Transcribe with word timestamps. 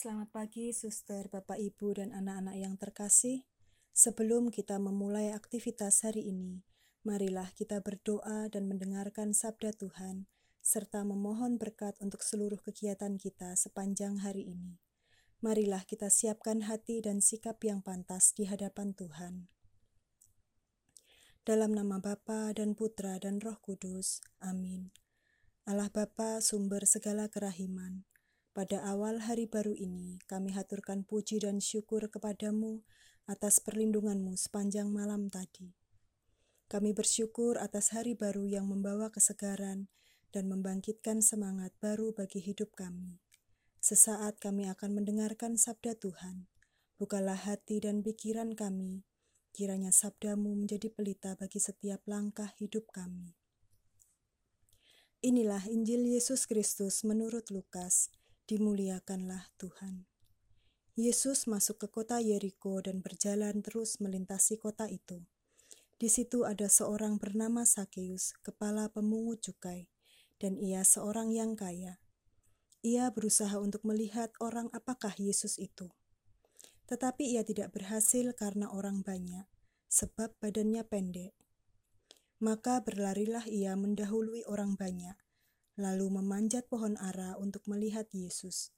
Selamat 0.00 0.32
pagi, 0.32 0.72
suster, 0.72 1.28
bapak, 1.28 1.60
ibu, 1.60 1.92
dan 1.92 2.16
anak-anak 2.16 2.56
yang 2.56 2.80
terkasih. 2.80 3.44
Sebelum 3.92 4.48
kita 4.48 4.80
memulai 4.80 5.28
aktivitas 5.36 6.08
hari 6.08 6.32
ini, 6.32 6.64
marilah 7.04 7.52
kita 7.52 7.84
berdoa 7.84 8.48
dan 8.48 8.64
mendengarkan 8.64 9.36
sabda 9.36 9.76
Tuhan, 9.76 10.24
serta 10.64 11.04
memohon 11.04 11.60
berkat 11.60 12.00
untuk 12.00 12.24
seluruh 12.24 12.56
kegiatan 12.64 13.20
kita 13.20 13.52
sepanjang 13.60 14.24
hari 14.24 14.48
ini. 14.48 14.80
Marilah 15.44 15.84
kita 15.84 16.08
siapkan 16.08 16.64
hati 16.64 17.04
dan 17.04 17.20
sikap 17.20 17.60
yang 17.60 17.84
pantas 17.84 18.32
di 18.32 18.48
hadapan 18.48 18.96
Tuhan. 18.96 19.52
Dalam 21.44 21.76
nama 21.76 22.00
Bapa 22.00 22.56
dan 22.56 22.72
Putra 22.72 23.20
dan 23.20 23.36
Roh 23.36 23.60
Kudus. 23.60 24.24
Amin. 24.40 24.96
Allah 25.68 25.92
Bapa, 25.92 26.40
sumber 26.40 26.88
segala 26.88 27.28
kerahiman, 27.28 28.08
pada 28.50 28.82
awal 28.82 29.22
hari 29.22 29.46
baru 29.46 29.78
ini, 29.78 30.18
kami 30.26 30.50
haturkan 30.58 31.06
puji 31.06 31.38
dan 31.38 31.62
syukur 31.62 32.10
kepadamu 32.10 32.82
atas 33.30 33.62
perlindunganmu 33.62 34.34
sepanjang 34.34 34.90
malam 34.90 35.30
tadi. 35.30 35.70
Kami 36.66 36.90
bersyukur 36.90 37.62
atas 37.62 37.94
hari 37.94 38.18
baru 38.18 38.50
yang 38.50 38.66
membawa 38.66 39.14
kesegaran 39.14 39.86
dan 40.34 40.50
membangkitkan 40.50 41.22
semangat 41.22 41.70
baru 41.78 42.10
bagi 42.10 42.42
hidup 42.42 42.74
kami. 42.74 43.22
Sesaat 43.78 44.42
kami 44.42 44.66
akan 44.66 44.98
mendengarkan 44.98 45.54
sabda 45.54 45.94
Tuhan. 45.94 46.50
Bukalah 46.98 47.38
hati 47.46 47.78
dan 47.80 48.02
pikiran 48.02 48.58
kami, 48.58 49.06
kiranya 49.54 49.94
sabdamu 49.94 50.58
menjadi 50.58 50.90
pelita 50.90 51.38
bagi 51.38 51.62
setiap 51.62 52.02
langkah 52.10 52.50
hidup 52.58 52.90
kami. 52.90 53.34
Inilah 55.22 55.70
Injil 55.70 56.02
Yesus 56.02 56.50
Kristus 56.50 57.06
menurut 57.06 57.48
Lukas 57.54 58.10
dimuliakanlah 58.50 59.46
Tuhan. 59.62 60.10
Yesus 60.98 61.46
masuk 61.46 61.86
ke 61.86 61.88
kota 61.88 62.18
Yeriko 62.18 62.82
dan 62.82 62.98
berjalan 62.98 63.62
terus 63.62 64.02
melintasi 64.02 64.58
kota 64.58 64.90
itu. 64.90 65.22
Di 65.94 66.10
situ 66.10 66.42
ada 66.42 66.66
seorang 66.66 67.22
bernama 67.22 67.62
Sakeus, 67.62 68.34
kepala 68.42 68.90
pemungut 68.90 69.38
cukai, 69.38 69.86
dan 70.42 70.58
ia 70.58 70.82
seorang 70.82 71.30
yang 71.30 71.54
kaya. 71.54 72.02
Ia 72.82 73.06
berusaha 73.14 73.54
untuk 73.62 73.86
melihat 73.86 74.34
orang 74.42 74.66
apakah 74.74 75.14
Yesus 75.14 75.54
itu. 75.54 75.94
Tetapi 76.90 77.38
ia 77.38 77.46
tidak 77.46 77.70
berhasil 77.70 78.34
karena 78.34 78.66
orang 78.66 79.06
banyak, 79.06 79.46
sebab 79.86 80.34
badannya 80.42 80.82
pendek. 80.82 81.38
Maka 82.42 82.82
berlarilah 82.82 83.46
ia 83.46 83.78
mendahului 83.78 84.42
orang 84.50 84.74
banyak, 84.74 85.14
lalu 85.80 86.12
memanjat 86.12 86.68
pohon 86.68 87.00
ara 87.00 87.40
untuk 87.40 87.64
melihat 87.64 88.04
Yesus 88.12 88.76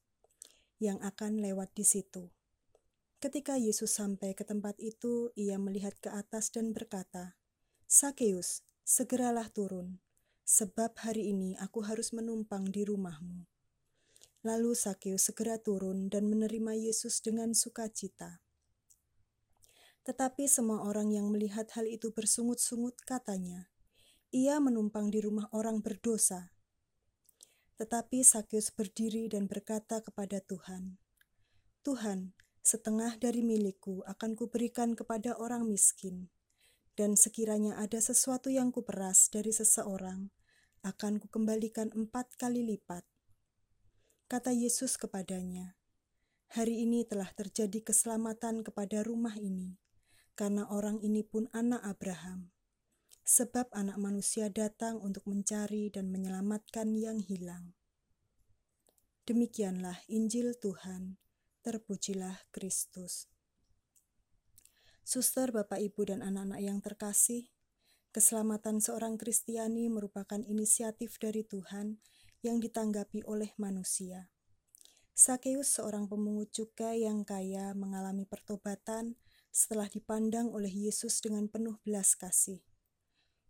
yang 0.78 1.02
akan 1.02 1.42
lewat 1.42 1.74
di 1.74 1.82
situ. 1.82 2.30
Ketika 3.22 3.54
Yesus 3.54 3.94
sampai 3.94 4.34
ke 4.34 4.42
tempat 4.42 4.78
itu, 4.82 5.30
ia 5.38 5.54
melihat 5.54 5.94
ke 6.02 6.10
atas 6.10 6.50
dan 6.50 6.74
berkata, 6.74 7.38
"Sakeus, 7.86 8.66
segeralah 8.82 9.46
turun, 9.50 10.02
sebab 10.42 10.98
hari 10.98 11.30
ini 11.30 11.54
aku 11.58 11.86
harus 11.86 12.10
menumpang 12.10 12.70
di 12.70 12.82
rumahmu." 12.82 13.46
Lalu 14.42 14.74
Sakeus 14.74 15.30
segera 15.30 15.58
turun 15.62 16.10
dan 16.10 16.26
menerima 16.26 16.74
Yesus 16.74 17.22
dengan 17.22 17.54
sukacita. 17.54 18.42
Tetapi 20.02 20.50
semua 20.50 20.82
orang 20.82 21.14
yang 21.14 21.30
melihat 21.30 21.70
hal 21.78 21.86
itu 21.86 22.10
bersungut-sungut 22.10 22.98
katanya, 23.06 23.70
"Ia 24.34 24.58
menumpang 24.58 25.14
di 25.14 25.22
rumah 25.22 25.46
orang 25.54 25.78
berdosa." 25.78 26.50
Tetapi 27.82 28.22
Sakyus 28.22 28.70
berdiri 28.70 29.26
dan 29.26 29.50
berkata 29.50 29.98
kepada 29.98 30.38
Tuhan, 30.38 31.02
Tuhan, 31.82 32.30
setengah 32.62 33.18
dari 33.18 33.42
milikku 33.42 34.06
akan 34.06 34.38
kuberikan 34.38 34.94
kepada 34.94 35.34
orang 35.34 35.66
miskin, 35.66 36.30
dan 36.94 37.18
sekiranya 37.18 37.82
ada 37.82 37.98
sesuatu 37.98 38.54
yang 38.54 38.70
kuperas 38.70 39.26
dari 39.34 39.50
seseorang, 39.50 40.30
akan 40.86 41.18
kukembalikan 41.18 41.90
empat 41.90 42.38
kali 42.38 42.62
lipat. 42.62 43.02
Kata 44.30 44.54
Yesus 44.54 44.94
kepadanya, 44.94 45.74
Hari 46.54 46.86
ini 46.86 47.02
telah 47.02 47.34
terjadi 47.34 47.82
keselamatan 47.82 48.62
kepada 48.62 49.02
rumah 49.02 49.34
ini, 49.34 49.74
karena 50.38 50.70
orang 50.70 51.02
ini 51.02 51.26
pun 51.26 51.50
anak 51.50 51.82
Abraham 51.82 52.54
sebab 53.22 53.70
Anak 53.70 54.02
Manusia 54.02 54.50
datang 54.50 54.98
untuk 54.98 55.24
mencari 55.30 55.88
dan 55.94 56.10
menyelamatkan 56.10 56.90
yang 56.98 57.22
hilang. 57.22 57.72
Demikianlah 59.22 60.02
Injil 60.10 60.58
Tuhan. 60.58 61.14
Terpujilah 61.62 62.42
Kristus. 62.50 63.30
Suster, 65.06 65.54
Bapak, 65.54 65.78
Ibu, 65.78 66.10
dan 66.10 66.26
anak-anak 66.26 66.58
yang 66.58 66.82
terkasih, 66.82 67.46
keselamatan 68.10 68.82
seorang 68.82 69.14
Kristiani 69.14 69.86
merupakan 69.86 70.42
inisiatif 70.42 71.22
dari 71.22 71.46
Tuhan 71.46 72.02
yang 72.42 72.58
ditanggapi 72.58 73.22
oleh 73.22 73.54
manusia. 73.62 74.26
Sakeus, 75.14 75.70
seorang 75.78 76.10
pemungut 76.10 76.50
cukai 76.50 77.06
yang 77.06 77.22
kaya, 77.22 77.78
mengalami 77.78 78.26
pertobatan 78.26 79.14
setelah 79.54 79.86
dipandang 79.86 80.50
oleh 80.50 80.90
Yesus 80.90 81.22
dengan 81.22 81.46
penuh 81.46 81.78
belas 81.86 82.18
kasih. 82.18 82.58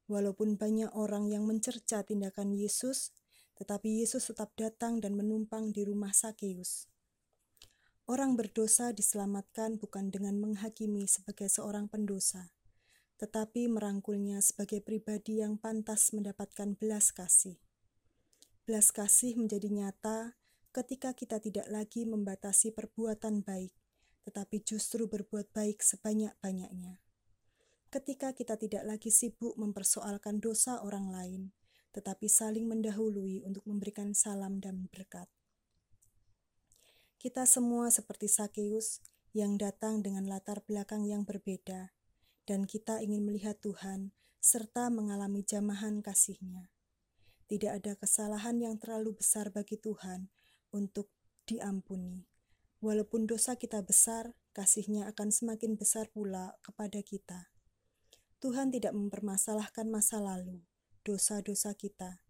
Walaupun 0.04 0.60
banyak 0.60 0.92
orang 0.92 1.32
yang 1.32 1.48
mencerca 1.48 2.04
tindakan 2.04 2.52
Yesus, 2.52 3.16
tetapi 3.62 4.02
Yesus 4.02 4.26
tetap 4.26 4.50
datang 4.58 4.98
dan 4.98 5.14
menumpang 5.14 5.70
di 5.70 5.86
rumah 5.86 6.10
Sakeus. 6.10 6.90
Orang 8.10 8.34
berdosa 8.34 8.90
diselamatkan 8.90 9.78
bukan 9.78 10.10
dengan 10.10 10.34
menghakimi 10.42 11.06
sebagai 11.06 11.46
seorang 11.46 11.86
pendosa, 11.86 12.50
tetapi 13.22 13.70
merangkulnya 13.70 14.42
sebagai 14.42 14.82
pribadi 14.82 15.38
yang 15.38 15.54
pantas 15.54 16.10
mendapatkan 16.10 16.74
belas 16.74 17.14
kasih. 17.14 17.62
Belas 18.66 18.90
kasih 18.90 19.38
menjadi 19.38 19.70
nyata 19.70 20.34
ketika 20.74 21.14
kita 21.14 21.38
tidak 21.38 21.70
lagi 21.70 22.02
membatasi 22.02 22.74
perbuatan 22.74 23.46
baik, 23.46 23.70
tetapi 24.26 24.66
justru 24.66 25.06
berbuat 25.06 25.54
baik 25.54 25.78
sebanyak-banyaknya 25.78 26.98
ketika 27.92 28.32
kita 28.32 28.56
tidak 28.56 28.88
lagi 28.88 29.12
sibuk 29.12 29.52
mempersoalkan 29.60 30.40
dosa 30.40 30.80
orang 30.80 31.12
lain, 31.12 31.52
tetapi 31.92 32.26
saling 32.26 32.64
mendahului 32.66 33.44
untuk 33.44 33.64
memberikan 33.68 34.16
salam 34.16 34.58
dan 34.58 34.88
berkat. 34.88 35.28
Kita 37.22 37.46
semua 37.46 37.92
seperti 37.92 38.26
Sakeus 38.26 38.98
yang 39.30 39.54
datang 39.54 40.02
dengan 40.02 40.26
latar 40.26 40.64
belakang 40.66 41.06
yang 41.06 41.22
berbeda, 41.22 41.94
dan 42.44 42.66
kita 42.66 42.98
ingin 42.98 43.22
melihat 43.22 43.56
Tuhan 43.62 44.10
serta 44.42 44.90
mengalami 44.90 45.46
jamahan 45.46 46.02
kasihnya. 46.02 46.68
Tidak 47.46 47.70
ada 47.70 47.94
kesalahan 47.94 48.58
yang 48.58 48.74
terlalu 48.80 49.14
besar 49.14 49.54
bagi 49.54 49.78
Tuhan 49.78 50.32
untuk 50.74 51.12
diampuni. 51.46 52.26
Walaupun 52.82 53.30
dosa 53.30 53.54
kita 53.54 53.78
besar, 53.86 54.34
kasihnya 54.50 55.06
akan 55.14 55.30
semakin 55.30 55.78
besar 55.78 56.10
pula 56.10 56.58
kepada 56.66 56.98
kita. 57.06 57.54
Tuhan 58.42 58.74
tidak 58.74 58.90
mempermasalahkan 58.98 59.86
masa 59.86 60.18
lalu, 60.18 60.66
dosa-dosa 61.02 61.74
kita. 61.74 62.22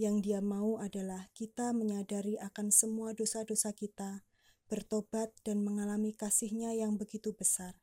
Yang 0.00 0.16
Dia 0.24 0.40
mau 0.40 0.80
adalah 0.80 1.28
kita 1.36 1.76
menyadari 1.76 2.40
akan 2.40 2.72
semua 2.72 3.12
dosa-dosa 3.12 3.76
kita, 3.76 4.24
bertobat 4.68 5.32
dan 5.44 5.60
mengalami 5.60 6.16
kasihnya 6.16 6.72
yang 6.72 6.96
begitu 6.96 7.36
besar. 7.36 7.76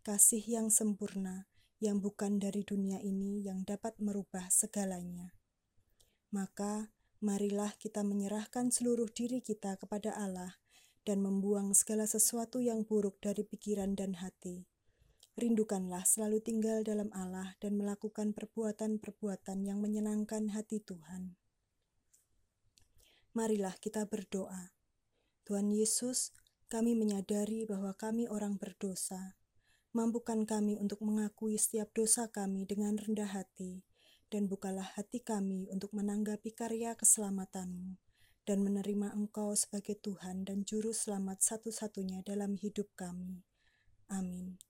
Kasih 0.00 0.40
yang 0.40 0.72
sempurna, 0.72 1.48
yang 1.80 2.00
bukan 2.00 2.40
dari 2.40 2.64
dunia 2.64 3.00
ini 3.04 3.44
yang 3.44 3.68
dapat 3.68 3.96
merubah 4.00 4.48
segalanya. 4.48 5.36
Maka, 6.32 6.92
marilah 7.20 7.76
kita 7.76 8.00
menyerahkan 8.00 8.72
seluruh 8.72 9.12
diri 9.12 9.44
kita 9.44 9.76
kepada 9.76 10.16
Allah 10.16 10.56
dan 11.04 11.20
membuang 11.20 11.76
segala 11.76 12.08
sesuatu 12.08 12.60
yang 12.60 12.88
buruk 12.88 13.20
dari 13.20 13.44
pikiran 13.44 13.92
dan 13.92 14.16
hati 14.20 14.70
Rindukanlah 15.40 16.04
selalu 16.04 16.44
tinggal 16.44 16.84
dalam 16.84 17.08
Allah 17.16 17.56
dan 17.64 17.80
melakukan 17.80 18.36
perbuatan-perbuatan 18.36 19.64
yang 19.64 19.80
menyenangkan 19.80 20.52
hati 20.52 20.84
Tuhan. 20.84 21.32
Marilah 23.32 23.72
kita 23.80 24.04
berdoa. 24.04 24.76
Tuhan 25.48 25.72
Yesus, 25.72 26.36
kami 26.68 26.92
menyadari 26.92 27.64
bahwa 27.64 27.96
kami 27.96 28.28
orang 28.28 28.60
berdosa. 28.60 29.40
Mampukan 29.96 30.44
kami 30.44 30.76
untuk 30.76 31.00
mengakui 31.00 31.56
setiap 31.56 31.88
dosa 31.96 32.28
kami 32.28 32.68
dengan 32.68 33.00
rendah 33.00 33.32
hati, 33.32 33.80
dan 34.28 34.44
bukalah 34.44 34.92
hati 34.92 35.24
kami 35.24 35.72
untuk 35.72 35.96
menanggapi 35.96 36.52
karya 36.52 36.92
keselamatanmu 37.00 37.96
dan 38.44 38.60
menerima 38.60 39.16
Engkau 39.16 39.56
sebagai 39.56 39.96
Tuhan 40.04 40.44
dan 40.44 40.68
Juru 40.68 40.92
Selamat 40.92 41.40
satu-satunya 41.40 42.20
dalam 42.28 42.60
hidup 42.60 42.92
kami. 42.92 43.40
Amin. 44.12 44.69